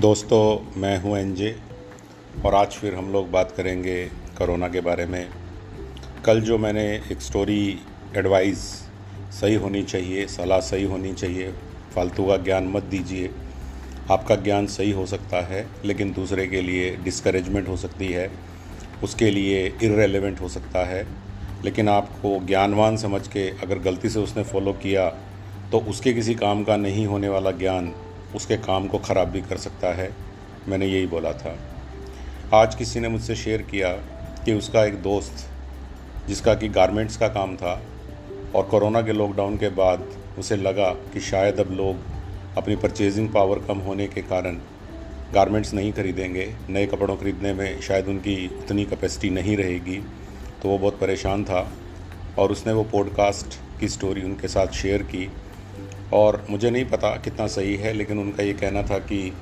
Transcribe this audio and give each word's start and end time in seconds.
दोस्तों, 0.00 0.80
मैं 0.80 0.98
हूँ 1.00 1.16
एनजे 1.18 1.54
और 2.46 2.54
आज 2.54 2.68
फिर 2.68 2.94
हम 2.94 3.12
लोग 3.12 3.30
बात 3.30 3.52
करेंगे 3.56 4.04
कोरोना 4.38 4.68
के 4.68 4.80
बारे 4.80 5.06
में। 5.06 5.28
कल 6.24 6.40
जो 6.40 6.58
मैंने 6.58 6.82
एक 7.12 7.20
स्टोरी 7.20 7.78
एडवाइस 8.16 8.58
सही 9.40 9.54
होनी 9.54 9.82
चाहिए, 9.82 10.26
सलाह 10.26 10.60
सही 10.60 10.84
होनी 10.84 11.12
चाहिए, 11.14 11.52
फालतू 11.94 12.26
का 12.26 12.36
ज्ञान 12.36 12.64
मत 12.64 12.82
दीजिए। 12.82 13.30
आपका 14.10 14.36
ज्ञान 14.36 14.66
सही 14.66 14.90
हो 14.90 15.06
सकता 15.06 15.44
है, 15.46 15.66
लेकिन 15.84 16.12
दूसरे 16.12 16.46
के 16.46 16.62
लिए 16.62 16.96
डिस्करेजमेंट 16.96 17.68
हो 17.68 17.76
सकती 17.76 18.08
है, 18.08 18.30
उसके 19.02 19.30
लिए 19.30 19.66
इरेलीवेंट 19.82 20.40
हो 20.40 20.48
सकता 20.48 20.84
है। 20.84 21.06
लेकिन 21.64 21.88
आपको 21.88 22.38
ज्ञानवान 22.46 22.96
समझ 22.96 23.26
के 23.28 23.48
अगर 23.48 23.78
गलती 23.78 24.08
से 24.08 24.18
उसने 24.18 24.44
फॉलो 24.44 24.72
किया 24.72 25.08
तो 25.72 25.78
उसके 25.80 26.12
किसी 26.12 26.34
काम 26.34 26.64
का 26.64 26.76
नहीं 26.76 27.06
होने 27.06 27.28
वाला 27.28 27.50
ज्ञान 27.50 27.94
उसके 28.34 28.56
काम 28.56 28.88
को 28.88 28.98
ख़राब 28.98 29.28
भी 29.28 29.40
कर 29.40 29.56
सकता 29.56 29.88
है। 29.88 30.10
मैंने 30.68 30.86
यही 30.86 31.06
बोला 31.06 31.32
था। 31.32 31.56
आज 32.54 32.74
किसी 32.74 33.00
ने 33.00 33.08
मुझसे 33.08 33.36
शेयर 33.36 33.62
किया 33.62 33.92
कि 34.44 34.52
उसका 34.52 34.84
एक 34.84 34.94
दोस्त, 34.94 35.46
जिसका 36.28 36.54
कि 36.54 36.68
गारमेंट्स 36.68 37.16
का 37.16 37.28
काम 37.28 37.56
था 37.56 37.82
और 38.54 38.62
कोरोना 38.62 39.02
के 39.02 39.12
लॉकडाउन 39.12 39.56
के 39.56 39.68
बाद 39.68 40.06
उसे 40.38 40.56
लगा 40.56 40.90
कि 40.90 41.20
शायद 41.20 41.60
अब 41.60 41.70
लोग 41.70 41.96
अपनी 42.56 42.76
परचेजिंग 42.76 43.28
पावर 43.28 43.58
कम 43.58 43.78
होने 43.78 44.06
के 44.06 44.22
कारण 44.22 44.58
गारमेंट्स 45.34 45.74
नहीं 45.74 45.92
खरीदेंगे, 45.92 46.54
नए 46.70 46.86
कपड़ों 46.86 47.16
खरीदने 47.16 47.54
में 47.54 47.80
शायद 47.80 48.06
उनकी 48.06 48.48
उतनी 48.58 48.84
कैपेसिटी 48.84 49.30
नहीं 49.30 49.56
रहेगी 49.56 49.96
तो 50.62 50.68
वो 50.68 50.78
बहुत 50.78 51.00
परेशान 51.00 51.44
था 51.44 51.72
और 52.38 52.52
उसने 52.52 52.72
वो 52.72 52.84
पॉडकास्ट 52.84 53.80
की 53.80 53.88
स्टोरी 53.88 54.22
उनके 54.22 54.48
साथ 54.48 54.66
शेयर 54.66 55.02
की 55.02 55.30
और 56.12 56.46
मुझे 56.50 56.70
नहीं 56.70 56.84
पता 56.84 57.10
कितना 57.16 57.46
सही 57.46 57.76
है, 57.76 57.92
लेकिन 57.92 58.18
उनका 58.18 58.42
ये 58.42 58.52
कहना 58.52 58.82
था 58.82 58.98
कि 58.98 59.32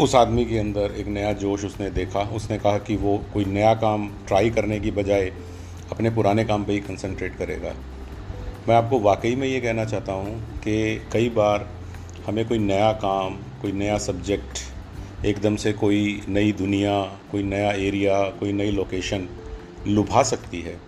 उस 0.00 0.14
आदमी 0.14 0.44
के 0.44 0.58
अंदर 0.58 0.94
एक 0.96 1.06
नया 1.06 1.32
जोश 1.32 1.64
उसने 1.64 1.90
देखा। 1.90 2.20
उसने 2.20 2.58
कहा 2.58 2.78
कि 2.78 2.96
वो 2.96 3.24
कोई 3.32 3.44
नया 3.44 3.74
काम 3.74 4.08
ट्राई 4.26 4.50
करने 4.50 4.80
की 4.80 4.90
बजाय 4.90 5.32
अपने 5.92 6.10
पुराने 6.10 6.44
काम 6.44 6.64
पे 6.64 6.72
ही 6.72 6.80
कंसंट्रेट 6.80 7.36
करेगा। 7.36 7.74
मैं 8.68 8.76
आपको 8.76 8.98
वाकई 9.00 9.34
में 9.36 9.48
ये 9.48 9.60
कहना 9.60 9.84
चाहता 9.84 10.12
हूँ 10.12 10.58
कि 10.58 11.02
कई 11.12 11.28
बार 11.28 11.68
हमें 12.26 12.48
कोई 12.48 12.58
नया 12.58 12.92
काम, 12.92 13.34
कोई 13.62 13.72
नया 13.72 13.98
सब्जेक्ट 13.98 14.58
एकदम 15.26 15.56
से 15.56 15.72
कोई 15.72 16.22
नई 16.28 16.52
दुनिया, 16.52 17.02
कोई 17.32 17.42
नया 17.42 17.72
एरिया 17.72 18.22
कोई 18.30 18.52
नई 18.52 18.70
लोकेशन 18.70 19.28
लुभा 19.86 20.22
सकती 20.22 20.60
है। 20.60 20.78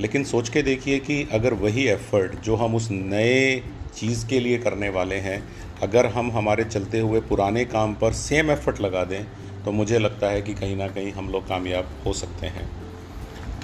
लेकिन 0.00 0.24
सोच 0.24 0.48
के 0.48 0.62
देखिए 0.62 0.98
कि 0.98 1.28
अगर 1.32 1.54
वही 1.54 1.86
एफ़र्ट 1.86 2.40
जो 2.40 2.56
हम 2.56 2.74
उस 2.74 2.90
नए 2.90 3.62
चीज़ 3.96 4.26
के 4.26 4.40
लिए 4.40 4.58
करने 4.58 4.88
वाले 4.88 5.16
हैं। 5.20 5.42
अगर 5.82 6.06
हम 6.06 6.30
हमारे 6.32 6.64
चलते 6.64 7.00
हुए 7.00 7.20
पुराने 7.28 7.64
काम 7.66 7.94
पर 7.94 8.12
सेम 8.14 8.50
एफ़र्ट 8.50 8.80
लगा 8.80 9.04
दें 9.04 9.22
तो 9.64 9.72
मुझे 9.72 9.98
लगता 9.98 10.26
है 10.26 10.42
कि 10.42 10.54
कहीं 10.54 10.76
ना 10.76 10.88
कहीं 10.88 11.12
हम 11.12 11.28
लोग 11.28 11.48
कामयाब 11.48 11.88
हो 12.06 12.12
सकते 12.12 12.46
हैं। 12.48 12.68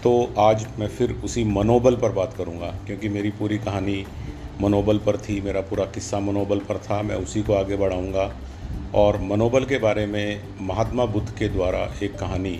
तो 0.03 0.13
आज 0.39 0.67
मैं 0.79 0.89
फिर 0.89 1.13
उसी 1.25 1.45
मनोबल 1.45 1.97
पर 1.97 2.13
बात 2.13 2.35
करूँगा, 2.39 2.71
क्योंकि 2.87 3.09
मेरी 3.09 3.31
पूरी 3.31 3.59
कहानी 3.59 4.05
मनोबल 4.61 4.99
पर 4.99 5.17
थी, 5.19 5.41
मेरा 5.41 5.61
पूरा 5.61 5.85
किस्सा 5.87 6.21
मनोबल 6.21 6.59
पर 6.61 6.79
था, 6.81 7.01
मैं 7.03 7.17
उसी 7.17 7.43
को 7.43 7.55
आगे 7.55 7.77
बढ़ाऊँगा। 7.77 8.33
और 8.95 9.21
मनोबल 9.23 9.65
के 9.65 9.79
बारे 9.79 10.07
में 10.07 10.43
महात्मा 10.61 11.05
बुद्ध 11.07 11.29
के 11.39 11.49
द्वारा 11.49 11.79
एक 12.03 12.19
कहानी 12.19 12.59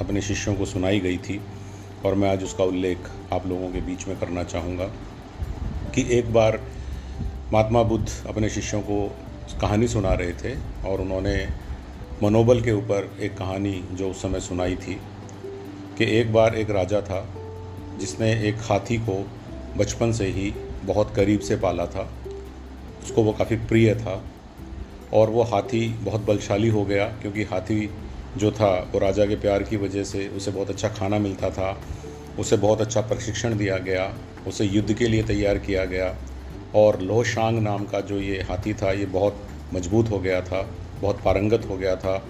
अपने 0.00 0.20
शिष्यों 0.22 0.54
को 0.54 0.64
सुनाई 0.66 1.00
गई 1.00 1.18
थी, 1.18 1.40
और 2.04 2.14
मैं 2.14 2.30
आज 2.30 2.44
उसका 2.44 2.64
उल्लेख 2.64 3.10
आप 3.32 3.46
लोगों 3.46 3.68
के 3.68 3.80
बीच 3.80 4.06
में 4.08 4.18
करना 4.18 4.44
चाहूँगा 4.44 4.86
कि 5.94 6.06
एक 6.10 6.32
बार 6.32 6.60
महात्मा 7.54 7.82
बुद्ध 7.82 8.08
अपने 8.26 8.48
शिष्यों 8.50 8.80
को 8.82 9.16
कहानी 9.60 9.88
सुना 9.88 10.12
रहे 10.12 10.32
थे 10.32 10.54
और 10.88 11.00
उन्होंने 11.00 11.48
मनोबल 12.22 12.60
के 12.60 12.72
ऊपर 12.72 13.18
एक 13.20 13.36
कहानी 13.38 13.84
जो 13.92 14.10
उस 14.10 14.22
समय 14.22 14.40
सुनाई 14.40 14.76
थी 14.76 15.00
कि 15.98 16.04
एक 16.18 16.32
बार 16.32 16.54
एक 16.54 16.70
राजा 16.70 17.00
था 17.00 17.34
जिसने 17.98 18.48
एक 18.48 18.54
हाथी 18.54 18.96
को 18.96 19.30
बचपन 19.76 20.12
से 20.12 20.26
ही 20.26 20.54
बहुत 20.84 21.14
करीब 21.14 21.40
से 21.40 21.56
पाला 21.56 21.86
था। 21.86 22.12
उसको 23.02 23.22
वो 23.22 23.32
काफ़ी 23.32 23.56
प्रिय 23.56 23.94
था 23.94 24.24
और 25.12 25.30
वो 25.30 25.42
हाथी 25.42 25.88
बहुत 25.88 26.20
बलशाली 26.20 26.68
हो 26.68 26.84
गया 26.84 27.06
क्योंकि 27.06 27.42
हाथी 27.42 27.90
जो 28.36 28.52
था 28.52 28.90
वो 28.92 28.98
राजा 28.98 29.26
के 29.26 29.36
प्यार 29.36 29.62
की 29.62 29.76
वजह 29.76 30.04
से 30.04 30.28
उसे 30.28 30.50
बहुत 30.50 30.70
अच्छा 30.70 30.88
खाना 30.88 31.18
मिलता 31.18 31.50
था, 31.50 31.80
उसे 32.38 32.56
बहुत 32.56 32.80
अच्छा 32.80 33.00
प्रशिक्षण 33.00 33.58
दिया 33.58 33.78
गया, 33.78 34.14
उसे 34.46 34.64
युद्ध 34.64 34.92
के 34.92 35.08
लिए 35.08 35.22
तैयार 35.22 35.58
किया 35.58 35.84
गया। 35.84 36.16
और 36.74 37.00
लोहशांग 37.00 37.58
नाम 37.58 37.84
का 37.84 38.00
जो 38.00 38.18
ये 38.18 38.40
हाथी 38.42 38.74
था, 38.74 38.92
ये 38.92 39.06
बहुत 39.06 39.48
मज़बूत 39.74 40.10
हो 40.10 40.18
गया 40.18 40.40
था, 40.40 40.62
बहुत 41.00 41.20
पारंगत 41.24 41.66
हो 41.70 41.76
गया 41.76 41.96
था। 41.96 42.22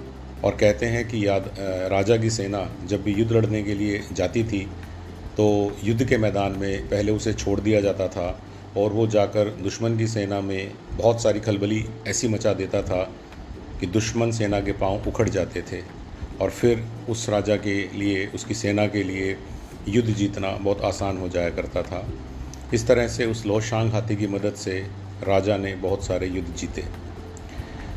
और 0.45 0.57
कहते 0.57 0.87
हैं 0.87 1.07
कि 1.09 1.27
याद 1.27 1.51
राजा 1.93 2.17
की 2.17 2.31
सेना 2.31 2.69
जब 2.87 3.03
भी 3.03 3.13
युद्ध 3.13 3.33
लड़ने 3.33 3.63
के 3.63 3.75
लिए 3.75 4.03
जाती 4.13 4.43
थी 4.45 4.61
तो 5.37 5.47
युद्ध 5.85 6.05
के 6.05 6.17
मैदान 6.19 6.53
में 6.53 6.89
पहले 6.89 7.13
उसे 7.13 7.33
छोड़ 7.35 7.59
दिया 7.61 7.81
जाता 7.81 8.09
था 8.09 8.27
और 8.77 8.93
वो 8.93 9.07
जाकर 9.07 9.49
दुश्मन 9.63 9.97
की 9.99 10.07
सेना 10.07 10.41
में 10.41 10.73
बहुत 10.93 11.23
सारी 11.23 11.41
खलबली 11.41 11.85
ऐसी 12.09 12.29
मचा 12.29 12.53
देता 12.55 12.83
था 12.83 13.03
कि 13.81 13.87
दुश्मन 13.87 14.31
सेना 14.31 14.61
के 14.61 14.73
पाँव 14.73 15.09
उखड़ 15.09 15.29
जाते 15.29 15.63
थे। 15.63 15.83
और 16.41 16.51
फिर 16.51 16.85
उस 17.09 17.29
राजा 17.29 17.57
के 17.57 17.75
लिए, 17.95 18.27
उसकी 18.27 18.55
सेना 18.55 18.87
के 18.87 19.03
लिए 19.03 19.37
युद्ध 19.89 20.09
जीतना 20.11 20.51
बहुत 20.51 20.81
आसान 20.85 21.19
हो 21.19 21.29
जाया 21.29 21.51
करता 21.51 21.83
था। 21.83 22.07
इस 22.73 22.87
तरह 22.87 23.09
से 23.09 23.27
उस 23.27 23.47
लोशांग 23.47 23.93
हाथी 23.93 24.17
की 24.17 24.27
मदद 24.27 24.55
से 24.55 24.87
राजा 25.29 25.57
ने 25.57 25.75
बहुत 25.75 26.05
सारे 26.05 26.27
युद्ध 26.27 26.55
जीते। 26.55 26.85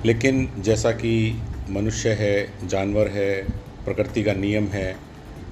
लेकिन 0.05 0.51
जैसा 0.59 0.91
कि 0.91 1.41
मनुष्य 1.69 2.09
है, 2.09 2.67
जानवर 2.67 3.07
है, 3.07 3.43
प्रकृति 3.85 4.23
का 4.23 4.33
नियम 4.33 4.65
है, 4.65 4.97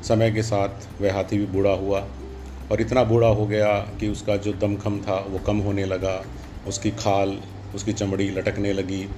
समय 0.04 0.32
के 0.32 0.44
साथ 0.44 1.02
वह 1.02 1.14
हाथी 1.14 1.38
भी 1.38 1.46
बूढ़ा 1.46 1.72
हुआ 1.72 2.08
और 2.72 2.82
इतना 2.82 3.04
बूढ़ा 3.04 3.28
हो 3.28 3.46
गया 3.46 3.80
कि 4.00 4.08
उसका 4.08 4.38
जो 4.38 4.54
दमखम 4.54 5.00
था 5.00 5.26
वो 5.30 5.40
कम 5.40 5.58
होने 5.58 5.86
लगा, 5.86 6.26
उसकी 6.68 6.92
खाल, 6.92 7.40
उसकी 7.76 7.94
चमड़ी 7.94 8.30
लटकने 8.30 8.74
लगी 8.74 9.10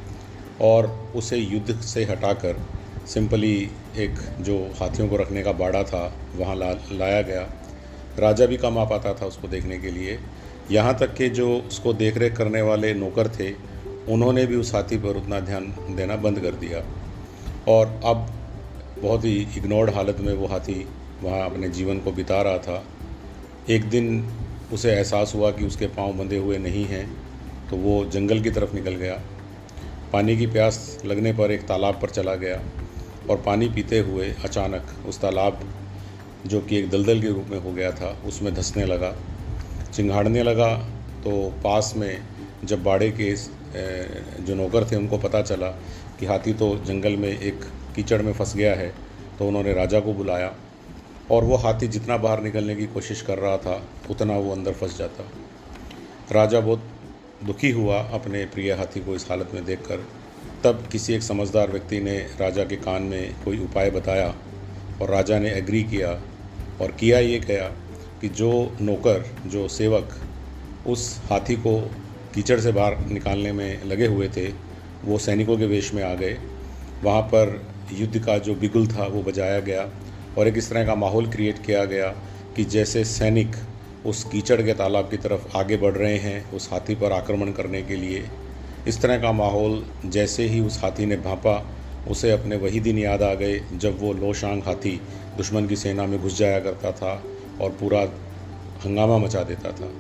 और 0.61 1.11
उसे 1.15 1.37
युद्ध 1.37 1.81
से 1.81 2.03
हटाकर 2.03 2.65
सिंपली 3.07 3.71
एक 3.97 4.15
जो 4.39 4.71
हाथियों 4.79 5.09
को 5.09 5.15
रखने 5.15 5.43
का 5.43 5.51
बाड़ा 5.51 5.83
था, 5.83 6.13
वहाँ 6.35 6.55
ला, 6.55 6.71
लाया 6.91 7.21
गया। 7.21 7.49
राजा 8.19 8.45
भी 8.45 8.57
कम 8.57 8.77
आ 8.77 8.83
पाता 8.85 9.13
था 9.13 9.25
उसको 9.25 9.47
देखने 9.47 9.77
के 9.77 9.91
लिए। 9.91 10.19
यहाँ 10.71 10.97
तक 10.97 11.13
कि 11.13 11.29
जो 11.29 11.49
उसको 11.57 11.93
देख 11.93 12.17
रेख 12.17 12.35
करने 12.37 12.61
वाले 12.61 12.93
नौकर 12.93 13.27
थे, 13.29 13.51
उन्होंने 14.09 14.45
भी 14.45 14.55
उस 14.55 14.73
हाथी 14.75 14.97
पर 14.97 15.17
उतना 15.17 15.39
ध्यान 15.39 15.73
देना 15.89 16.15
बंद 16.15 16.39
कर 16.39 16.55
दिया। 16.55 16.83
और 17.67 17.87
अब 18.05 18.27
बहुत 19.01 19.25
ही 19.25 19.35
इग्नोर्ड 19.57 19.89
हालत 19.89 20.19
में 20.19 20.33
वो 20.33 20.47
हाथी 20.47 20.85
वहाँ 21.23 21.45
अपने 21.45 21.69
जीवन 21.69 21.99
को 21.99 22.11
बिता 22.11 22.41
रहा 22.41 22.57
था। 22.57 22.83
एक 23.69 23.89
दिन 23.89 24.27
उसे 24.73 24.91
एहसास 24.91 25.33
हुआ 25.35 25.51
कि 25.51 25.65
उसके 25.65 25.87
पाँव 25.87 26.13
बंधे 26.13 26.37
हुए 26.37 26.57
नहीं 26.57 26.85
हैं 26.85 27.05
तो 27.69 27.77
वो 27.77 28.03
जंगल 28.05 28.41
की 28.41 28.51
तरफ़ 28.51 28.73
निकल 28.75 28.95
गया। 28.95 29.19
पानी 30.13 30.37
की 30.37 30.47
प्यास 30.47 31.01
लगने 31.05 31.33
पर 31.33 31.51
एक 31.51 31.67
तालाब 31.67 31.99
पर 32.01 32.09
चला 32.09 32.35
गया 32.35 32.61
और 33.29 33.41
पानी 33.45 33.67
पीते 33.69 33.99
हुए 33.99 34.29
अचानक 34.43 35.07
उस 35.07 35.19
तालाब 35.21 35.59
जो 36.47 36.59
कि 36.61 36.77
एक 36.77 36.89
दलदल 36.89 37.21
के 37.21 37.27
रूप 37.29 37.47
में 37.49 37.59
हो 37.59 37.71
गया 37.71 37.91
था, 37.91 38.09
उसमें 38.25 38.53
धंसने 38.53 38.85
लगा, 38.85 39.13
चिंगाड़ने 39.93 40.43
लगा। 40.43 40.73
तो 41.23 41.31
पास 41.63 41.93
में 41.97 42.21
जब 42.63 42.83
बाड़े 42.83 43.09
के 43.11 43.35
जो 44.43 44.55
नौकर 44.55 44.85
थे, 44.91 44.95
उनको 44.95 45.17
पता 45.17 45.41
चला 45.41 45.67
कि 46.19 46.25
हाथी 46.25 46.53
तो 46.53 46.75
जंगल 46.85 47.15
में 47.15 47.29
एक 47.29 47.63
कीचड़ 47.95 48.21
में 48.21 48.31
फंस 48.33 48.55
गया 48.55 48.73
है 48.75 48.93
तो 49.39 49.47
उन्होंने 49.47 49.73
राजा 49.73 49.99
को 49.99 50.13
बुलाया 50.13 50.53
और 51.31 51.43
वो 51.43 51.55
हाथी 51.55 51.87
जितना 51.87 52.17
बाहर 52.17 52.41
निकलने 52.43 52.75
की 52.75 52.85
कोशिश 52.87 53.21
कर 53.21 53.37
रहा 53.37 53.57
था, 53.57 53.81
उतना 54.09 54.37
वो 54.37 54.51
अंदर 54.51 54.73
फंस 54.73 54.97
जाता। 54.97 55.23
राजा 56.31 56.59
बहुत 56.59 56.83
दुखी 57.43 57.71
हुआ 57.71 57.97
अपने 58.13 58.45
प्रिय 58.45 58.71
हाथी 58.73 58.99
को 58.99 59.15
इस 59.15 59.25
हालत 59.29 59.51
में 59.53 59.63
देखकर। 59.65 60.05
तब 60.63 60.87
किसी 60.91 61.13
एक 61.13 61.21
समझदार 61.23 61.71
व्यक्ति 61.71 61.99
ने 61.99 62.17
राजा 62.39 62.63
के 62.63 62.75
कान 62.77 63.03
में 63.03 63.43
कोई 63.43 63.59
उपाय 63.59 63.89
बताया 63.91 64.33
और 65.01 65.09
राजा 65.09 65.39
ने 65.39 65.51
एग्री 65.51 65.83
किया 65.83 66.11
और 66.81 66.91
किया 66.91 67.19
ये 67.19 67.39
गया 67.39 67.67
कि 68.21 68.29
जो 68.29 68.77
नौकर, 68.81 69.25
जो 69.45 69.67
सेवक 69.67 70.09
उस 70.87 71.21
हाथी 71.29 71.55
को 71.55 71.79
कीचड़ 72.35 72.59
से 72.59 72.71
बाहर 72.71 72.97
निकालने 73.07 73.51
में 73.51 73.83
लगे 73.83 74.05
हुए 74.05 74.27
थे, 74.27 74.47
वो 75.05 75.17
सैनिकों 75.17 75.57
के 75.57 75.65
वेश 75.65 75.93
में 75.93 76.03
आ 76.03 76.13
गए। 76.13 76.37
वहाँ 77.03 77.21
पर 77.21 77.67
युद्ध 77.93 78.25
का 78.25 78.37
जो 78.37 78.55
बिगुल 78.55 78.87
था, 78.87 79.05
वो 79.05 79.21
बजाया 79.21 79.59
गया 79.59 79.89
और 80.37 80.47
एक 80.47 80.57
इस 80.57 80.69
तरह 80.69 80.85
का 80.85 80.95
माहौल 80.95 81.27
क्रिएट 81.27 81.65
किया 81.65 81.85
गया 81.85 82.07
कि 82.55 82.63
जैसे 82.63 83.03
सैनिक 83.05 83.55
उस 84.05 84.23
कीचड़ 84.23 84.61
के 84.61 84.73
तालाब 84.73 85.09
की 85.09 85.17
तरफ़ 85.17 85.57
आगे 85.57 85.77
बढ़ 85.77 85.93
रहे 85.93 86.17
हैं, 86.17 86.51
उस 86.51 86.69
हाथी 86.71 86.95
पर 86.95 87.11
आक्रमण 87.11 87.51
करने 87.51 87.81
के 87.81 87.95
लिए। 87.95 88.23
इस 88.87 89.01
तरह 89.01 89.21
का 89.21 89.31
माहौल 89.31 89.85
जैसे 90.05 90.47
ही 90.47 90.59
उस 90.59 90.79
हाथी 90.83 91.05
ने 91.05 91.15
भांपा, 91.15 91.73
उसे 92.09 92.31
अपने 92.31 92.55
वही 92.55 92.79
दिन 92.79 92.97
याद 92.97 93.21
आ 93.21 93.33
गए 93.33 93.59
जब 93.73 93.99
वो 94.01 94.13
लोशांग 94.13 94.61
हाथी 94.63 95.01
दुश्मन 95.37 95.67
की 95.67 95.75
सेना 95.75 96.05
में 96.05 96.21
घुस 96.21 96.37
जाया 96.37 96.59
करता 96.59 96.91
था 96.91 97.23
और 97.61 97.69
पूरा 97.69 98.01
हंगामा 98.85 99.17
मचा 99.17 99.43
देता 99.43 99.71
था। 99.71 99.91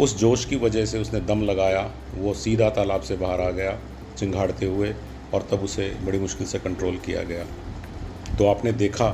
उस 0.00 0.18
जोश 0.18 0.44
की 0.44 0.56
वजह 0.56 0.86
से 0.86 0.98
उसने 0.98 1.20
दम 1.20 1.42
लगाया, 1.42 1.90
वो 2.14 2.34
सीधा 2.34 2.70
तालाब 2.70 3.00
से 3.00 3.16
बाहर 3.16 3.40
आ 3.40 3.50
गया, 3.50 3.78
चिंगाड़ते 4.18 4.66
हुए, 4.66 4.94
और 5.34 5.48
तब 5.50 5.60
उसे 5.60 5.96
बड़ी 6.04 6.18
मुश्किल 6.18 6.46
से 6.46 6.58
कंट्रोल 6.58 6.96
किया 6.96 7.22
गया। 7.22 7.44
तो 8.38 8.46
आपने 8.46 8.72
देखा 8.72 9.08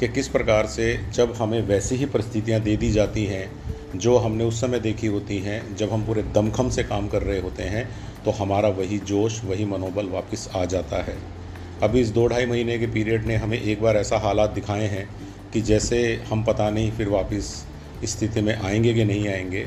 कि 0.00 0.08
किस 0.08 0.28
प्रकार 0.28 0.66
से 0.66 1.00
जब 1.12 1.32
हमें 1.32 1.62
वैसी 1.62 1.94
ही 1.94 2.06
परिस्थितियाँ 2.06 2.60
दे 2.60 2.76
दी 2.76 2.90
जाती 2.90 3.24
हैं, 3.24 3.50
जो 3.98 4.16
हमने 4.16 4.44
उस 4.44 4.60
समय 4.60 4.80
देखी 4.80 5.06
होती 5.06 5.38
हैं, 5.38 5.76
जब 5.76 5.92
हम 5.92 6.06
पूरे 6.06 6.22
दमखम 6.22 6.68
से 6.68 6.84
काम 6.84 7.08
कर 7.08 7.22
रहे 7.22 7.40
होते 7.40 7.62
हैं 7.62 7.88
तो 8.24 8.30
हमारा 8.30 8.68
वही 8.68 8.98
जोश, 8.98 9.44
वही 9.44 9.64
मनोबल 9.64 10.06
वापस 10.06 10.48
आ 10.56 10.64
जाता 10.64 10.96
है। 11.02 11.16
अभी 11.82 12.00
इस 12.00 12.08
दो 12.12 12.26
ढाई 12.28 12.46
महीने 12.46 12.78
के 12.78 12.86
पीरियड 12.86 13.24
ने 13.26 13.36
हमें 13.36 13.60
एक 13.60 13.82
बार 13.82 13.96
ऐसा 13.96 14.16
हालात 14.18 14.50
दिखाए 14.50 14.86
हैं 14.86 15.06
कि 15.52 15.60
जैसे 15.60 16.00
हम 16.30 16.42
पता 16.44 16.68
नहीं 16.70 16.90
फिर 16.92 17.08
वापस 17.08 17.44
स्थिति 18.04 18.40
में 18.40 18.54
आएँगे 18.56 18.92
कि 18.94 19.04
नहीं 19.04 19.28
आएँगे, 19.28 19.64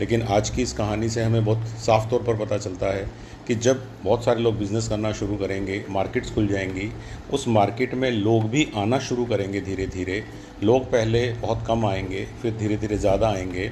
लेकिन 0.00 0.22
आज 0.22 0.50
की 0.50 0.62
इस 0.62 0.72
कहानी 0.72 1.08
से 1.08 1.22
हमें 1.22 1.44
बहुत 1.44 1.66
साफ़ 1.86 2.08
तौर 2.10 2.22
पर 2.22 2.36
पता 2.44 2.58
चलता 2.58 2.92
है 2.94 3.06
कि 3.48 3.54
जब 3.56 3.82
बहुत 4.04 4.24
सारे 4.24 4.40
लोग 4.40 4.58
बिज़नेस 4.58 4.88
करना 4.88 5.12
शुरू 5.12 5.36
करेंगे 5.36 5.84
मार्केट्स 5.90 6.34
खुल 6.34 6.46
जाएँगी, 6.48 6.90
उस 7.32 7.48
मार्केट 7.48 7.94
में 7.94 8.10
लोग 8.10 8.48
भी 8.50 8.66
आना 8.76 8.98
शुरू 8.98 9.24
करेंगे 9.24 9.60
धीरे 9.60 9.86
धीरे 9.86 10.22
लोग 10.62 10.84
पहले 10.92 11.28
बहुत 11.32 11.64
कम 11.66 11.86
आएँगे, 11.86 12.24
फिर 12.42 12.56
धीरे 12.56 12.76
धीरे 12.76 12.98
ज़्यादा 12.98 13.28
आएँगे 13.28 13.70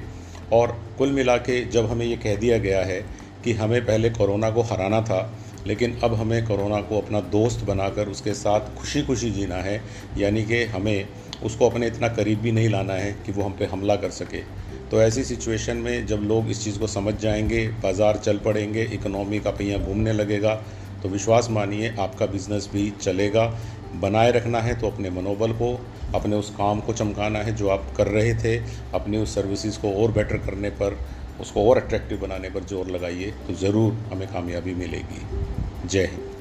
और 0.52 0.76
कुल 0.98 1.12
मिला 1.12 1.36
के 1.36 1.64
जब 1.70 1.90
हमें 1.90 2.06
ये 2.06 2.16
कह 2.16 2.36
दिया 2.36 2.58
गया 2.58 2.82
है 2.84 3.00
कि 3.44 3.52
हमें 3.52 3.80
पहले 3.86 4.10
कोरोना 4.10 4.50
को 4.50 4.62
हराना 4.62 5.00
था 5.02 5.22
लेकिन 5.66 5.98
अब 6.04 6.14
हमें 6.14 6.44
कोरोना 6.46 6.80
को 6.80 7.00
अपना 7.00 7.20
दोस्त 7.32 7.64
बनाकर 7.64 8.08
उसके 8.08 8.34
साथ 8.34 8.74
खुशी 8.76 9.02
खुशी 9.02 9.30
जीना 9.30 9.56
है, 9.56 9.80
यानी 10.18 10.42
कि 10.42 10.62
हमें 10.66 11.08
उसको 11.44 11.68
अपने 11.68 11.86
इतना 11.86 12.08
करीब 12.08 12.40
भी 12.40 12.52
नहीं 12.52 12.68
लाना 12.68 12.94
है 12.94 13.12
कि 13.26 13.32
वो 13.32 13.42
हम 13.42 13.52
पे 13.52 13.64
हमला 13.64 13.96
कर 13.96 14.10
सके। 14.12 14.42
तो 14.90 15.02
ऐसी 15.02 15.24
सिचुएशन 15.24 15.76
में 15.76 16.06
जब 16.06 16.20
लोग 16.22 16.50
इस 16.50 16.64
चीज़ 16.64 16.78
को 16.78 16.86
समझ 16.86 17.14
जाएँगे, 17.14 17.66
बाज़ार 17.82 18.16
चल 18.16 18.38
पड़ेंगे 18.38 18.82
इकोनॉमी 18.84 19.38
का 19.40 19.50
पहिया 19.50 19.78
घूमने 19.78 20.12
लगेगा 20.12 20.54
तो 21.02 21.08
विश्वास 21.08 21.48
मानिए 21.50 21.94
आपका 21.98 22.26
बिज़नेस 22.26 22.68
भी 22.72 22.90
चलेगा। 23.00 23.46
बनाए 23.94 24.30
रखना 24.32 24.60
है 24.60 24.74
तो 24.80 24.86
अपने 24.86 25.10
मनोबल 25.10 25.52
को, 25.52 25.78
अपने 26.14 26.36
उस 26.36 26.50
काम 26.50 26.80
को 26.80 26.92
चमकाना 26.92 27.38
है 27.38 27.54
जो 27.56 27.68
आप 27.68 27.92
कर 27.96 28.06
रहे 28.08 28.34
थे, 28.34 28.56
अपनी 28.94 29.18
उस 29.18 29.34
सर्विसेज़ 29.34 29.78
को 29.78 29.92
और 29.94 30.12
बेटर 30.12 30.36
करने 30.36 30.70
पर 30.72 30.98
उसको 31.40 31.68
और 31.70 31.78
अट्रैक्टिव 31.78 32.18
बनाने 32.18 32.50
पर 32.50 32.64
ज़ोर 32.64 32.90
लगाइए 32.90 33.30
तो 33.46 33.54
ज़रूर 33.54 33.92
हमें 34.12 34.28
कामयाबी 34.28 34.74
मिलेगी। 34.74 35.88
जय 35.88 36.04
हिंद। 36.04 36.31